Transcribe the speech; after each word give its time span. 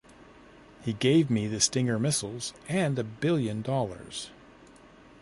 He 0.83 0.93
gave 0.93 1.29
me 1.29 1.45
the 1.45 1.59
Stinger 1.59 1.99
missiles 1.99 2.53
and 2.67 2.97
a 2.97 3.03
billion 3.03 3.61
dollars! 3.61 4.31